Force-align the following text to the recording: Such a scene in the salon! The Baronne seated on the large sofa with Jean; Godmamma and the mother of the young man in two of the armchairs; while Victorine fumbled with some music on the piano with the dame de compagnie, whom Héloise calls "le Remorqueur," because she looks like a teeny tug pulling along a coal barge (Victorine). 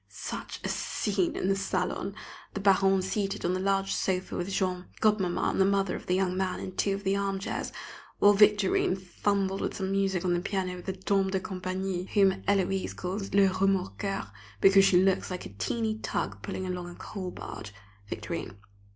Such 0.09 0.61
a 0.63 0.67
scene 0.67 1.35
in 1.35 1.47
the 1.47 1.55
salon! 1.55 2.15
The 2.55 2.59
Baronne 2.59 3.03
seated 3.03 3.45
on 3.45 3.53
the 3.53 3.59
large 3.59 3.93
sofa 3.93 4.35
with 4.35 4.49
Jean; 4.51 4.85
Godmamma 4.99 5.51
and 5.51 5.61
the 5.61 5.65
mother 5.65 5.95
of 5.95 6.07
the 6.07 6.15
young 6.15 6.35
man 6.35 6.59
in 6.59 6.75
two 6.75 6.95
of 6.95 7.03
the 7.03 7.15
armchairs; 7.15 7.71
while 8.17 8.33
Victorine 8.33 8.95
fumbled 8.95 9.61
with 9.61 9.75
some 9.75 9.91
music 9.91 10.25
on 10.25 10.33
the 10.33 10.39
piano 10.39 10.75
with 10.75 10.85
the 10.87 10.93
dame 10.93 11.29
de 11.29 11.39
compagnie, 11.39 12.09
whom 12.15 12.31
Héloise 12.31 12.95
calls 12.95 13.31
"le 13.35 13.47
Remorqueur," 13.47 14.31
because 14.59 14.85
she 14.85 15.03
looks 15.03 15.29
like 15.29 15.45
a 15.45 15.49
teeny 15.49 15.99
tug 15.99 16.41
pulling 16.41 16.65
along 16.65 16.89
a 16.89 16.95
coal 16.95 17.29
barge 17.29 17.71
(Victorine). 18.09 18.55